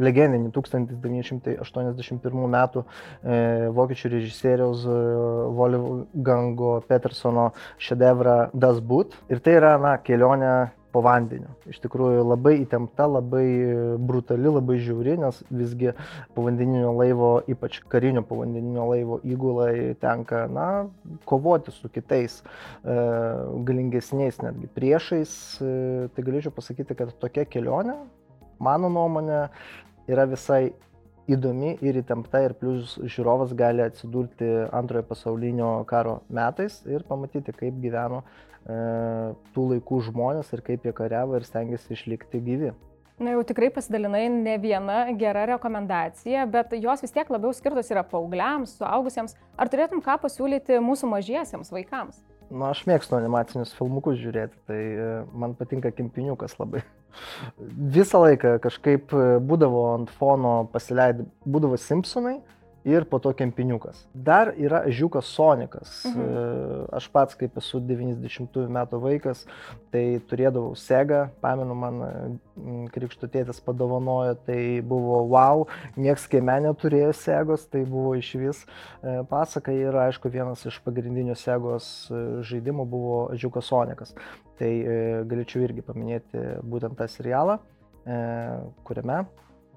legendinį 0.05 0.51
1981 0.53 2.43
metų 2.55 2.83
e, 2.85 3.39
vokiečių 3.73 4.11
režisieriaus 4.13 4.85
Wolfgango 5.57 6.75
Petersono 6.85 7.47
šedevrą 7.81 8.37
Das 8.53 8.77
Boot. 8.85 9.17
Ir 9.33 9.41
tai 9.41 9.57
yra 9.57 9.73
na, 9.81 9.95
kelionė 10.05 10.53
po 10.91 11.01
vandeniu. 11.05 11.49
Iš 11.71 11.79
tikrųjų 11.83 12.23
labai 12.25 12.55
įtempta, 12.61 13.07
labai 13.09 13.45
brutali, 14.01 14.49
labai 14.51 14.77
žiauri, 14.83 15.15
nes 15.21 15.41
visgi 15.49 15.93
povandeninio 16.35 16.91
laivo, 16.97 17.31
ypač 17.51 17.79
karinio 17.91 18.23
povandeninio 18.27 18.87
laivo 18.91 19.19
įgulai 19.27 19.95
tenka, 20.01 20.45
na, 20.51 20.67
kovoti 21.29 21.73
su 21.75 21.89
kitais 21.91 22.41
e, 22.41 22.97
galingesniais 23.67 24.41
netgi 24.43 24.69
priešais. 24.75 25.33
E, 25.63 25.73
tai 26.15 26.27
galėčiau 26.27 26.53
pasakyti, 26.55 26.97
kad 26.99 27.15
tokia 27.21 27.47
kelionė, 27.49 27.97
mano 28.61 28.91
nuomonė, 28.91 29.45
yra 30.11 30.27
visai 30.29 30.71
įdomi 31.29 31.75
ir 31.85 31.99
įtempta 32.01 32.41
ir 32.45 32.55
plus 32.57 32.95
žiūrovas 33.01 33.53
gali 33.57 33.83
atsidurti 33.85 34.47
antrojo 34.73 35.05
pasaulinio 35.09 35.71
karo 35.89 36.21
metais 36.29 36.81
ir 36.89 37.05
pamatyti, 37.07 37.53
kaip 37.57 37.77
gyveno 37.83 38.21
e, 38.23 39.33
tų 39.55 39.67
laikų 39.75 40.01
žmonės 40.09 40.53
ir 40.55 40.63
kaip 40.65 40.87
jie 40.87 40.95
kariavo 40.97 41.37
ir 41.37 41.45
stengiasi 41.47 41.93
išlikti 41.97 42.41
gyvi. 42.45 42.73
Na 43.21 43.35
jau 43.35 43.43
tikrai 43.45 43.69
pasidalinai 43.69 44.23
ne 44.33 44.55
viena 44.57 45.03
gera 45.13 45.43
rekomendacija, 45.51 46.47
bet 46.49 46.73
jos 46.81 47.03
vis 47.05 47.13
tiek 47.13 47.29
labiau 47.29 47.53
skirtos 47.53 47.91
yra 47.93 48.01
paaugliams, 48.01 48.73
suaugusiems. 48.79 49.37
Ar 49.61 49.69
turėtum 49.69 50.01
ką 50.01 50.17
pasiūlyti 50.23 50.79
mūsų 50.81 51.09
mažiesiems 51.11 51.69
vaikams? 51.69 52.17
Na, 52.51 52.73
aš 52.73 52.81
mėgstu 52.89 53.15
animacinius 53.15 53.71
filmukus 53.77 54.17
žiūrėti, 54.19 54.57
tai 54.67 54.79
e, 54.91 55.11
man 55.31 55.53
patinka 55.55 55.91
kempiniukas 55.95 56.57
labai. 56.59 56.81
Visą 57.95 58.19
laiką 58.25 58.57
kažkaip 58.63 59.13
e, 59.15 59.27
būdavo 59.47 59.85
ant 59.93 60.11
fono 60.19 60.55
pasileidę, 60.73 61.29
būdavo 61.47 61.79
Simpsonai, 61.79 62.41
ir 62.85 63.05
po 63.05 63.19
to 63.19 63.31
kempiniukas. 63.37 64.05
Dar 64.13 64.51
yra 64.57 64.83
žiūkas 64.89 65.29
Sonikas. 65.35 65.91
Mhm. 66.09 66.21
E, 66.21 66.85
aš 66.97 67.07
pats, 67.13 67.37
kaip 67.37 67.57
esu 67.61 67.81
90 67.85 68.69
metų 68.71 69.01
vaikas, 69.03 69.43
tai 69.93 70.21
turėdavau 70.29 70.73
segą, 70.79 71.27
pamenu, 71.43 71.75
man 71.77 72.39
krikšto 72.93 73.29
tėtis 73.31 73.61
padovanojo, 73.63 74.35
tai 74.47 74.81
buvo 74.85 75.21
wow, 75.31 75.65
nieks 75.99 76.27
kaime 76.31 76.59
neturėjo 76.65 77.11
segos, 77.17 77.67
tai 77.69 77.83
buvo 77.85 78.15
iš 78.19 78.33
vis 78.41 78.63
e, 78.65 79.21
pasaka 79.29 79.75
ir 79.75 79.97
aišku 80.07 80.31
vienas 80.33 80.65
iš 80.65 80.81
pagrindinių 80.85 81.37
segos 81.39 82.09
e, 82.09 82.23
žaidimų 82.47 82.87
buvo 82.89 83.19
žiūkas 83.37 83.69
Sonikas. 83.71 84.15
Tai 84.61 84.69
galėčiau 85.25 85.63
irgi 85.65 85.81
paminėti 85.81 86.41
būtent 86.69 86.93
tą 86.99 87.07
serialą, 87.09 87.55
kuriame 88.85 89.23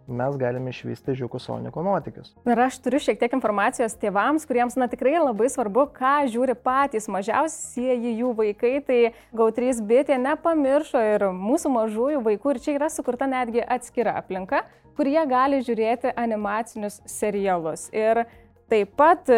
mes 0.09 0.37
galime 0.41 0.73
išvysti 0.73 1.17
žiūkų 1.21 1.41
Soniko 1.43 1.83
nuotykius. 1.85 2.35
Ir 2.49 2.63
aš 2.67 2.79
turiu 2.85 3.01
šiek 3.03 3.19
tiek 3.21 3.35
informacijos 3.37 3.97
tėvams, 4.01 4.47
kuriems 4.49 4.77
na, 4.81 4.89
tikrai 4.91 5.17
labai 5.17 5.49
svarbu, 5.53 5.87
ką 5.97 6.15
žiūri 6.33 6.57
patys 6.59 7.09
mažiausieji 7.13 8.15
jų 8.21 8.35
vaikai, 8.39 8.77
tai 8.85 9.01
GAU3 9.37 9.83
bitė 9.89 10.21
nepamiršo 10.21 11.03
ir 11.15 11.29
mūsų 11.35 11.75
mažųjų 11.79 12.23
vaikų 12.29 12.55
ir 12.55 12.63
čia 12.67 12.79
yra 12.79 12.93
sukurta 12.93 13.29
netgi 13.31 13.65
atskira 13.65 14.17
aplinka, 14.21 14.65
kur 14.95 15.11
jie 15.11 15.25
gali 15.29 15.61
žiūrėti 15.67 16.15
animacinius 16.15 17.01
serialus. 17.11 17.89
Ir 17.95 18.27
Taip 18.65 18.95
pat, 18.97 19.29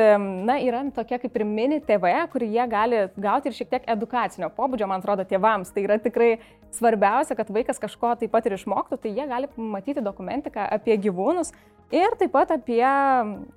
na, 0.47 0.55
yra 0.63 0.85
tokia 0.95 1.19
kaip 1.19 1.35
ir 1.35 1.43
mini 1.45 1.81
TV, 1.83 2.13
kur 2.31 2.45
jie 2.47 2.63
gali 2.71 3.01
gauti 3.19 3.51
ir 3.51 3.57
šiek 3.57 3.73
tiek 3.73 3.89
edukacinio 3.91 4.53
pobūdžio, 4.55 4.87
man 4.87 5.03
atrodo, 5.03 5.25
tėvams. 5.27 5.73
Tai 5.75 5.83
yra 5.83 5.97
tikrai 5.99 6.37
svarbiausia, 6.75 7.37
kad 7.39 7.51
vaikas 7.53 7.81
kažko 7.83 8.15
taip 8.21 8.33
pat 8.35 8.47
ir 8.47 8.57
išmoktų, 8.57 8.99
tai 9.03 9.15
jie 9.15 9.27
gali 9.31 9.51
matyti 9.57 10.05
dokumentiką 10.05 10.67
apie 10.79 10.97
gyvūnus 11.07 11.53
ir 11.95 12.17
taip 12.19 12.35
pat 12.35 12.53
apie 12.57 12.83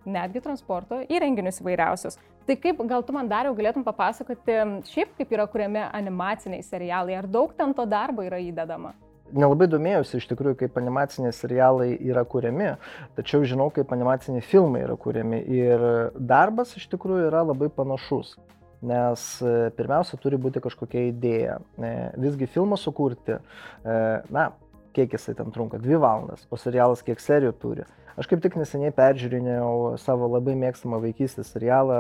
netgi 0.05 0.43
transporto 0.45 1.01
įrenginius 1.09 1.61
įvairiausius. 1.63 2.19
Tai 2.47 2.55
kaip 2.57 2.81
gal 2.89 3.03
tu 3.05 3.13
man 3.13 3.29
dariau 3.29 3.53
galėtum 3.57 3.85
papasakoti, 3.85 4.61
šiaip 4.89 5.13
kaip 5.19 5.35
yra 5.35 5.45
kuriami 5.49 5.83
animaciniai 5.89 6.65
serialai, 6.65 7.19
ar 7.19 7.29
daug 7.29 7.53
ten 7.57 7.75
to 7.77 7.85
darbo 7.89 8.25
yra 8.25 8.41
įdedama? 8.41 8.95
nelabai 9.35 9.67
domėjausi 9.69 10.19
iš 10.19 10.27
tikrųjų, 10.31 10.57
kaip 10.63 10.77
animaciniai 10.79 11.33
serialai 11.35 11.89
yra 12.09 12.23
kuriami, 12.27 12.71
tačiau 13.17 13.43
žinau, 13.47 13.69
kaip 13.73 13.91
animaciniai 13.93 14.43
filmai 14.45 14.83
yra 14.85 14.95
kuriami. 14.99 15.41
Ir 15.53 15.85
darbas 16.17 16.75
iš 16.79 16.87
tikrųjų 16.93 17.29
yra 17.29 17.43
labai 17.47 17.69
panašus. 17.73 18.35
Nes 18.79 19.23
e, 19.43 19.53
pirmiausia, 19.75 20.17
turi 20.23 20.39
būti 20.39 20.61
kažkokia 20.63 21.09
idėja. 21.09 21.59
E, 21.75 21.93
visgi 22.21 22.47
filmą 22.47 22.77
sukurti, 22.79 23.35
e, 23.35 23.95
na, 24.31 24.49
kiek 24.95 25.15
jisai 25.17 25.35
ten 25.35 25.51
trunka, 25.55 25.81
dvi 25.83 25.99
valandas, 25.99 26.45
o 26.47 26.59
serialas 26.59 27.03
kiek 27.03 27.19
serijų 27.19 27.55
turi. 27.59 27.87
Aš 28.19 28.27
kaip 28.27 28.41
tik 28.43 28.55
neseniai 28.59 28.91
peržiūrinėjau 28.95 29.97
savo 30.01 30.27
labai 30.27 30.55
mėgstamą 30.59 30.97
vaikystės 31.03 31.51
serialą 31.53 31.99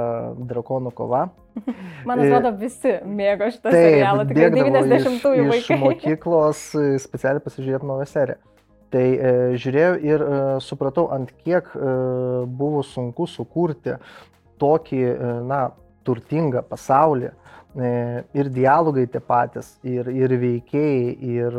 Drakonų 0.49 0.91
kova. 0.95 1.29
Man 2.07 2.23
atrodo, 2.23 2.51
visi 2.59 2.97
mėgo 3.07 3.47
šitą 3.53 3.71
Taip, 3.71 3.79
serialą, 3.79 4.25
tikrai 4.27 4.49
90-ųjų 4.55 5.45
vaikai. 5.51 5.61
Iš 5.63 5.83
mokyklos 5.83 6.63
specialiai 7.05 7.43
pasižiūrėti 7.45 7.91
naują 7.91 8.09
seriją. 8.11 8.39
Tai 8.89 9.05
e, 9.05 9.31
žiūrėjau 9.61 9.91
ir 10.01 10.23
e, 10.25 10.37
supratau, 10.65 11.05
ant 11.13 11.29
kiek 11.45 11.67
e, 11.77 11.89
buvo 12.59 12.81
sunku 12.81 13.27
sukurti 13.29 13.99
tokį, 14.59 15.01
e, 15.05 15.33
na, 15.45 15.59
turtingą 16.09 16.65
pasaulį, 16.67 17.31
E, 17.77 18.23
ir 18.33 18.47
dialogai 18.49 19.03
tie 19.13 19.19
patys, 19.21 19.67
ir, 19.85 20.07
ir 20.09 20.31
veikėjai, 20.41 21.09
ir 21.21 21.57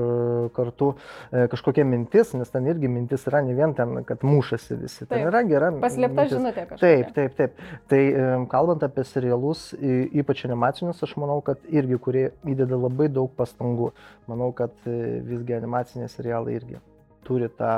kartu 0.57 0.89
e, 1.31 1.45
kažkokia 1.53 1.85
mintis, 1.87 2.33
nes 2.35 2.51
ten 2.51 2.65
irgi 2.67 2.89
mintis 2.91 3.29
yra 3.31 3.45
ne 3.47 3.55
vien 3.55 3.71
ten, 3.79 3.93
kad 4.09 4.25
mušasi 4.27 4.75
visi. 4.81 5.05
Taip, 5.05 5.13
ten 5.13 5.29
yra 5.29 5.45
gera. 5.47 5.69
Paslėpta 5.85 6.25
žinutė 6.33 6.65
kažkokia. 6.73 6.81
Taip, 6.83 7.13
taip, 7.15 7.37
taip. 7.39 7.61
Tai 7.93 8.01
e, 8.03 8.25
kalbant 8.51 8.83
apie 8.83 9.05
serialus, 9.07 9.69
ypač 9.79 10.43
animacinius, 10.49 11.05
aš 11.07 11.15
manau, 11.23 11.39
kad 11.47 11.63
irgi, 11.71 12.01
kurie 12.03 12.25
įdeda 12.43 12.75
labai 12.75 13.07
daug 13.15 13.31
pastangų, 13.39 13.93
manau, 14.31 14.51
kad 14.57 14.75
visgi 14.85 15.61
animaciniai 15.61 16.11
serialai 16.11 16.59
irgi 16.59 16.83
turi 17.23 17.47
tą 17.55 17.71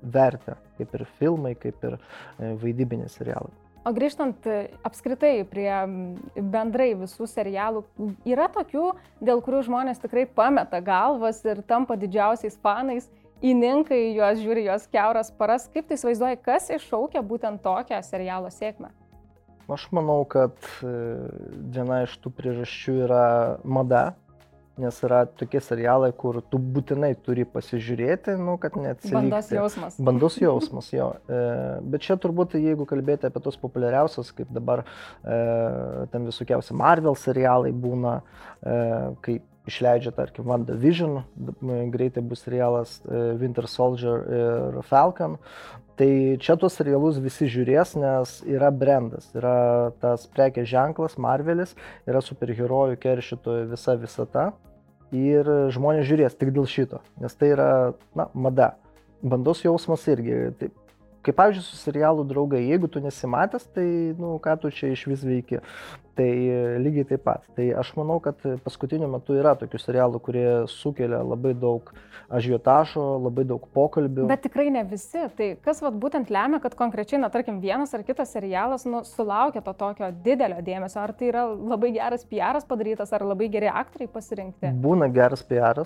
vertę, 0.00 0.56
kaip 0.78 0.96
ir 0.96 1.04
filmai, 1.20 1.52
kaip 1.60 1.84
ir 1.84 1.98
vaidybiniai 2.64 3.12
serialai. 3.12 3.52
O 3.84 3.92
grįžtant 3.92 4.46
e, 4.48 4.70
apskritai 4.86 5.42
prie 5.44 5.68
bendrai 6.40 6.94
visų 6.96 7.26
serialų, 7.28 7.82
yra 8.24 8.46
tokių, 8.48 8.86
dėl 9.20 9.42
kurių 9.44 9.60
žmonės 9.66 10.00
tikrai 10.00 10.24
pameta 10.24 10.80
galvas 10.80 11.42
ir 11.44 11.60
tampa 11.68 11.98
didžiausiais 12.00 12.56
fanais, 12.64 13.10
įninkai 13.44 14.14
juos 14.16 14.40
žiūri 14.40 14.64
juos 14.70 14.88
keuras 14.88 15.28
paras. 15.36 15.68
Kaip 15.68 15.90
tai 15.90 15.98
įsivaizduoji, 15.98 16.40
kas 16.46 16.70
iššaukia 16.72 17.20
būtent 17.28 17.60
tokią 17.64 18.00
serialo 18.06 18.48
sėkmę? 18.54 18.88
Aš 19.68 19.86
manau, 19.96 20.22
kad 20.28 20.56
e, 20.80 20.94
viena 21.76 22.02
iš 22.04 22.16
tų 22.24 22.32
priežasčių 22.40 22.96
yra 23.04 23.24
mada, 23.64 24.14
nes 24.80 24.96
yra 25.06 25.22
tokie 25.38 25.60
serialai, 25.62 26.10
kur 26.18 26.40
tu 26.50 26.58
būtinai 26.58 27.12
turi 27.22 27.44
pasižiūrėti, 27.46 28.34
nu, 28.40 28.56
kad 28.62 28.74
neatsilikti. 28.78 29.14
Bandos 29.14 29.50
jausmas. 29.54 29.98
Bandos 30.08 30.38
jausmas, 30.44 30.90
jo. 30.94 31.12
E, 31.30 31.40
bet 31.94 32.06
čia 32.06 32.18
turbūt, 32.20 32.56
jeigu 32.58 32.86
kalbėti 32.90 33.28
apie 33.28 33.42
tos 33.44 33.58
populiariausius, 33.62 34.32
kaip 34.34 34.50
dabar 34.54 34.82
e, 34.84 35.38
ten 36.10 36.26
visokiausi 36.26 36.74
Marvel 36.78 37.14
serialai 37.18 37.70
būna, 37.84 38.18
e, 38.18 38.78
kai 39.24 39.38
išleidžia, 39.68 40.12
tarkim, 40.14 40.46
WandaVision, 40.48 41.22
greitai 41.92 42.22
bus 42.24 42.44
serialas 42.44 42.98
e, 43.04 43.22
Winter 43.40 43.68
Soldier 43.70 44.26
ir 44.28 44.78
Falcon. 44.88 45.38
Tai 45.94 46.10
čia 46.42 46.56
tuos 46.58 46.74
serialus 46.74 47.20
visi 47.22 47.46
žiūrės, 47.50 47.94
nes 48.02 48.36
yra 48.50 48.72
brandas, 48.74 49.28
yra 49.36 49.92
tas 50.02 50.26
prekės 50.26 50.66
ženklas, 50.72 51.14
Marvelis, 51.22 51.76
yra 52.10 52.22
superherojų 52.24 52.98
keršytojų 53.02 53.68
visa 53.70 53.94
visata. 54.00 54.48
Ir 55.14 55.46
žmonės 55.70 56.08
žiūrės 56.08 56.34
tik 56.34 56.50
dėl 56.56 56.66
šito, 56.66 56.98
nes 57.22 57.36
tai 57.38 57.52
yra, 57.54 57.68
na, 58.18 58.26
mada. 58.34 58.72
Bandos 59.22 59.62
jausmas 59.62 60.02
irgi. 60.10 60.50
Taip, 60.58 60.74
Kaip 61.24 61.38
pavyzdžiui, 61.38 61.64
su 61.64 61.78
serialų 61.80 62.26
draugai, 62.28 62.60
jeigu 62.68 62.88
tu 62.92 63.00
nesimatęs, 63.00 63.68
tai, 63.72 63.86
nu, 64.20 64.34
ką 64.44 64.58
tu 64.60 64.70
čia 64.74 64.92
iš 64.92 65.06
vis 65.08 65.24
veiki. 65.24 65.60
Tai 66.14 66.26
lygiai 66.78 67.06
taip 67.08 67.24
pat. 67.26 67.46
Tai 67.56 67.64
aš 67.80 67.88
manau, 67.98 68.20
kad 68.22 68.38
paskutiniu 68.62 69.08
metu 69.10 69.34
yra 69.34 69.56
tokių 69.58 69.80
serialų, 69.82 70.20
kurie 70.22 70.46
sukelia 70.70 71.18
labai 71.26 71.56
daug 71.58 71.90
ažiotažo, 72.30 73.02
labai 73.24 73.46
daug 73.48 73.64
pokalbių. 73.74 74.28
Bet 74.30 74.44
tikrai 74.46 74.68
ne 74.74 74.84
visi. 74.86 75.24
Tai 75.38 75.48
kas 75.64 75.82
vat, 75.82 75.96
būtent 75.98 76.30
lemia, 76.30 76.60
kad 76.62 76.76
konkrečiai, 76.78 77.18
na, 77.24 77.32
tarkim, 77.34 77.58
vienas 77.64 77.96
ar 77.96 78.04
kitas 78.06 78.30
serialas 78.36 78.86
nu, 78.86 79.02
sulaukia 79.08 79.64
to 79.64 79.74
tokio 79.80 80.12
didelio 80.24 80.60
dėmesio? 80.62 81.02
Ar 81.02 81.16
tai 81.18 81.32
yra 81.32 81.48
labai 81.50 81.90
geras 81.96 82.28
PR 82.30 82.62
padarytas, 82.68 83.10
ar 83.16 83.26
labai 83.26 83.50
geri 83.50 83.72
aktoriai 83.72 84.12
pasirinkti? 84.12 84.70
Būna 84.84 85.10
geras 85.14 85.42
PR, 85.48 85.82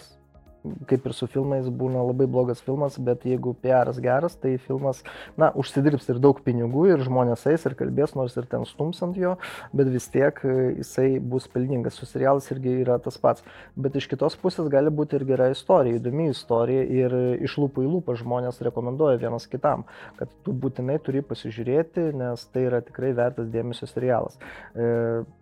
kaip 0.91 1.07
ir 1.07 1.15
su 1.17 1.29
filmais 1.31 1.69
būna 1.71 2.03
labai 2.09 2.27
blogas 2.31 2.61
filmas, 2.65 2.99
bet 2.99 3.25
jeigu 3.29 3.55
PR'as 3.63 4.01
geras, 4.03 4.37
tai 4.41 4.57
filmas, 4.63 5.03
na, 5.39 5.51
užsidirbs 5.59 6.09
ir 6.11 6.21
daug 6.23 6.41
pinigų 6.45 6.89
ir 6.93 7.05
žmonės 7.07 7.47
eis 7.53 7.67
ir 7.69 7.77
kalbės, 7.79 8.15
nors 8.19 8.37
ir 8.39 8.49
ten 8.51 8.67
stums 8.69 9.01
ant 9.05 9.19
jo, 9.19 9.37
bet 9.77 9.91
vis 9.93 10.09
tiek 10.13 10.41
e, 10.45 10.57
jisai 10.81 11.09
bus 11.21 11.49
pelningas. 11.53 11.99
Su 11.99 12.09
serialas 12.09 12.49
irgi 12.53 12.79
yra 12.83 12.99
tas 13.03 13.19
pats. 13.21 13.45
Bet 13.79 13.97
iš 13.99 14.09
kitos 14.11 14.37
pusės 14.41 14.69
gali 14.73 14.93
būti 14.95 15.19
ir 15.19 15.27
gera 15.29 15.49
istorija, 15.53 15.99
įdomi 15.99 16.31
istorija 16.33 16.85
ir 16.85 17.17
iš 17.47 17.59
lūpų 17.63 17.87
į 17.87 17.93
lūpą 17.97 18.17
žmonės 18.21 18.63
rekomenduoja 18.67 19.21
vienas 19.23 19.49
kitam, 19.51 19.85
kad 20.19 20.33
tu 20.45 20.55
būtinai 20.55 20.99
turi 21.05 21.23
pasižiūrėti, 21.27 22.11
nes 22.19 22.47
tai 22.53 22.67
yra 22.69 22.83
tikrai 22.85 23.15
vertas 23.17 23.51
dėmesio 23.53 23.89
serialas. 23.91 24.39
E, 24.75 24.89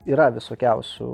yra 0.08 0.30
visokiausių 0.35 1.11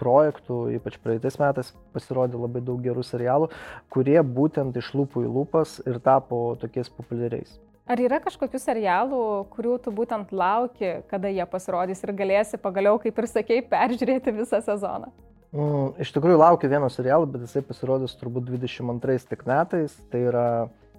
projektų, 0.00 0.60
ypač 0.76 0.98
praeitais 1.02 1.38
metais 1.40 1.72
pasirodė 1.94 2.40
labai 2.40 2.62
daug 2.64 2.82
gerų 2.84 2.95
serialų, 3.04 3.50
kurie 3.92 4.18
būtent 4.22 4.76
iš 4.80 4.94
lūpų 4.96 5.26
į 5.26 5.32
lūpas 5.36 5.78
ir 5.84 6.00
tapo 6.00 6.56
tokiais 6.60 6.88
populiariais. 6.88 7.58
Ar 7.86 8.00
yra 8.02 8.18
kažkokių 8.18 8.58
serialų, 8.58 9.22
kurių 9.52 9.76
tu 9.84 9.92
būtent 9.94 10.32
lauki, 10.34 11.04
kada 11.06 11.30
jie 11.30 11.44
pasirodys 11.46 12.00
ir 12.02 12.16
galėsi 12.18 12.58
pagaliau, 12.58 12.98
kaip 12.98 13.18
ir 13.22 13.28
sakei, 13.30 13.60
peržiūrėti 13.62 14.34
visą 14.34 14.58
sezoną? 14.64 15.12
Mm, 15.54 15.92
iš 16.02 16.10
tikrųjų 16.12 16.40
laukiu 16.40 16.70
vieno 16.72 16.88
serialo, 16.90 17.28
bet 17.30 17.46
jisai 17.46 17.62
pasirodys 17.64 18.16
turbūt 18.18 18.48
22 18.50 19.28
tik 19.30 19.46
metais. 19.46 19.94
Tai 20.10 20.24
yra 20.32 20.46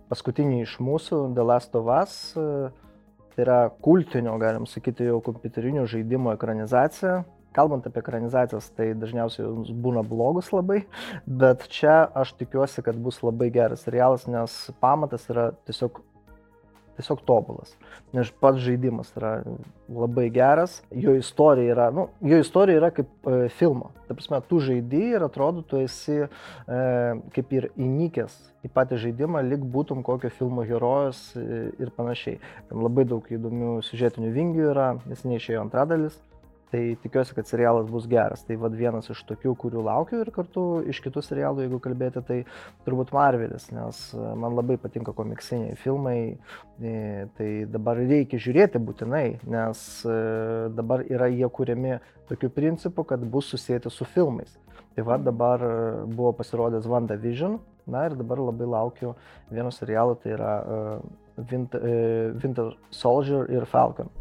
paskutinį 0.07 0.61
iš 0.63 0.77
mūsų, 0.79 1.25
The 1.35 1.43
Last 1.43 1.75
of 1.75 1.91
Us, 1.91 2.15
tai 3.35 3.43
yra 3.43 3.59
kultinio, 3.83 4.37
galim 4.39 4.65
sakyti, 4.65 5.09
jau 5.11 5.19
kompiuterinio 5.25 5.83
žaidimo 5.91 6.31
ekranizacija. 6.33 7.19
Kalbant 7.57 7.87
apie 7.89 8.03
ekranizacijas, 8.03 8.69
tai 8.77 8.91
dažniausiai 8.97 9.47
jos 9.47 9.71
būna 9.73 10.03
blogus 10.05 10.51
labai, 10.53 10.83
bet 11.25 11.65
čia 11.73 12.03
aš 12.21 12.35
tikiuosi, 12.37 12.85
kad 12.85 12.99
bus 13.01 13.23
labai 13.25 13.49
geras 13.53 13.87
serialas, 13.87 14.27
nes 14.29 14.59
pamatas 14.83 15.25
yra 15.33 15.49
tiesiog 15.65 16.03
tiesiog 16.97 17.21
tobulas. 17.25 17.75
Nes 18.13 18.29
pats 18.41 18.59
žaidimas 18.63 19.11
yra 19.17 19.31
labai 19.89 20.27
geras, 20.33 20.79
jo 20.91 21.13
istorija 21.17 21.75
yra, 21.75 21.87
nu, 21.93 22.07
jo 22.25 22.39
istorija 22.41 22.81
yra 22.81 22.89
kaip 22.95 23.29
e, 23.29 23.49
filmo. 23.53 23.91
Ta 24.07 24.17
prasme, 24.17 24.39
tu 24.49 24.59
žaidži 24.63 25.03
ir 25.17 25.25
atrodo, 25.27 25.63
tu 25.67 25.81
esi 25.83 26.17
e, 26.23 26.29
kaip 27.35 27.53
ir 27.53 27.69
įnikęs 27.75 28.37
į 28.65 28.71
patį 28.73 29.01
žaidimą, 29.05 29.43
lik 29.45 29.65
būtum 29.73 30.01
kokio 30.05 30.31
filmo 30.33 30.65
herojus 30.67 31.21
e, 31.37 31.67
ir 31.77 31.93
panašiai. 31.97 32.41
Ten 32.71 32.81
labai 32.83 33.05
daug 33.09 33.27
įdomių 33.29 33.77
siužetinių 33.85 34.33
vingių 34.33 34.71
yra, 34.73 34.89
nes 35.05 35.23
neišėjo 35.27 35.67
antradalis. 35.67 36.17
Tai 36.71 36.97
tikiuosi, 36.99 37.31
kad 37.31 37.47
serialas 37.47 37.87
bus 37.87 38.09
geras. 38.11 38.41
Tai 38.43 38.57
vad 38.59 38.73
vienas 38.75 39.07
iš 39.13 39.21
tokių, 39.29 39.53
kurių 39.55 39.85
laukiu 39.87 40.19
ir 40.19 40.31
kartu 40.35 40.63
iš 40.91 40.99
kitų 41.05 41.23
serialų, 41.23 41.63
jeigu 41.63 41.79
kalbėti, 41.83 42.23
tai 42.27 42.39
turbūt 42.83 43.13
Marvelis, 43.15 43.69
nes 43.71 44.01
e, 44.11 44.23
man 44.41 44.57
labai 44.57 44.75
patinka 44.81 45.13
komiksiniai 45.15 45.77
filmai. 45.79 46.19
E, 46.83 46.91
tai 47.39 47.49
dabar 47.71 48.01
reikia 48.01 48.41
žiūrėti 48.43 48.83
būtinai, 48.83 49.25
nes 49.47 49.85
e, 50.03 50.17
dabar 50.75 51.05
yra 51.07 51.31
jie 51.31 51.47
kūriami 51.47 52.01
tokiu 52.27 52.51
principu, 52.51 53.07
kad 53.07 53.23
bus 53.23 53.47
susijęti 53.55 53.93
su 53.93 54.09
filmais. 54.11 54.59
Tai 54.97 55.07
vad 55.07 55.23
dabar 55.23 55.63
buvo 56.09 56.33
pasirodęs 56.35 56.89
WandaVision, 56.89 57.61
na 57.87 58.09
ir 58.09 58.19
dabar 58.19 58.43
labai 58.43 58.67
laukiu 58.67 59.15
vieno 59.53 59.71
serialo, 59.71 60.19
tai 60.19 60.35
yra 60.35 60.53
Winter, 61.37 61.91
Winter 62.43 62.73
Soldier 62.91 63.47
ir 63.53 63.69
Falcon. 63.69 64.11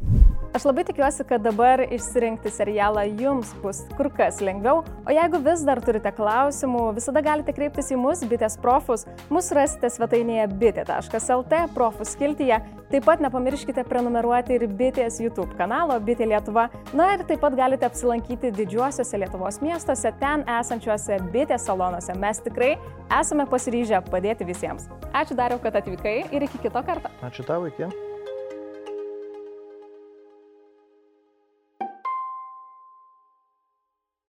Aš 0.55 0.65
labai 0.69 0.85
tikiuosi, 0.89 1.25
kad 1.29 1.43
dabar 1.45 1.83
išsirinkti 1.83 2.51
serialą 2.53 3.03
jums 3.19 3.51
bus 3.63 3.83
kur 3.97 4.09
kas 4.15 4.39
lengviau, 4.45 4.85
o 5.07 5.15
jeigu 5.15 5.41
vis 5.45 5.65
dar 5.67 5.81
turite 5.85 6.13
klausimų, 6.15 6.85
visada 6.97 7.23
galite 7.25 7.55
kreiptis 7.57 7.91
į 7.93 7.99
mus, 8.01 8.23
bitės 8.29 8.57
profus. 8.63 9.05
Mūsų 9.33 9.59
rasite 9.59 9.91
svetainėje 9.93 10.47
bitė.lt 10.61 11.61
profus 11.75 12.15
skiltyje. 12.17 12.61
Taip 12.87 13.03
pat 13.09 13.21
nepamirškite 13.25 13.83
prenumeruoti 13.89 14.55
ir 14.55 14.69
bitės 14.79 15.19
YouTube 15.19 15.57
kanalo 15.59 15.97
Bitė 16.07 16.29
Lietuva. 16.31 16.69
Na 16.95 17.09
ir 17.17 17.25
taip 17.27 17.43
pat 17.43 17.57
galite 17.59 17.89
apsilankyti 17.89 18.53
didžiuosiuose 18.55 19.19
Lietuvos 19.25 19.59
miestuose, 19.65 20.15
ten 20.23 20.47
esančiuose 20.61 21.19
bitės 21.35 21.67
salonuose. 21.67 22.15
Mes 22.23 22.43
tikrai 22.47 22.77
esame 23.11 23.51
pasiryžę 23.51 24.05
padėti 24.07 24.47
visiems. 24.47 24.87
Ačiū 25.11 25.35
dariau, 25.35 25.59
kad 25.63 25.83
atvykai 25.83 26.21
ir 26.31 26.47
iki 26.47 26.63
kito 26.63 26.87
karto. 26.87 27.11
Ačiū 27.27 27.43
tau, 27.49 27.65
iki. 27.67 27.91